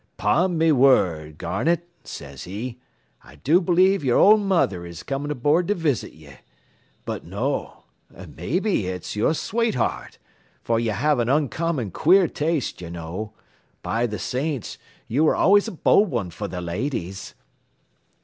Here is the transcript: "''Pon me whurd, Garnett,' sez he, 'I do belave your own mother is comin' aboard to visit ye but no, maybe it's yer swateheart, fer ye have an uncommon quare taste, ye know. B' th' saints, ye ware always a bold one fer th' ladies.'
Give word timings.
"''Pon 0.17 0.57
me 0.57 0.69
whurd, 0.71 1.37
Garnett,' 1.37 1.87
sez 2.03 2.45
he, 2.45 2.79
'I 3.23 3.35
do 3.35 3.61
belave 3.61 4.03
your 4.03 4.17
own 4.17 4.45
mother 4.47 4.83
is 4.83 5.03
comin' 5.03 5.29
aboard 5.29 5.67
to 5.67 5.75
visit 5.75 6.13
ye 6.13 6.37
but 7.05 7.23
no, 7.23 7.83
maybe 8.09 8.87
it's 8.87 9.15
yer 9.15 9.29
swateheart, 9.31 10.17
fer 10.63 10.79
ye 10.79 10.87
have 10.87 11.19
an 11.19 11.29
uncommon 11.29 11.91
quare 11.91 12.27
taste, 12.27 12.81
ye 12.81 12.89
know. 12.89 13.33
B' 13.83 14.07
th' 14.07 14.19
saints, 14.19 14.79
ye 15.07 15.19
ware 15.19 15.35
always 15.35 15.67
a 15.67 15.71
bold 15.71 16.09
one 16.09 16.31
fer 16.31 16.47
th' 16.47 16.63
ladies.' 16.63 17.35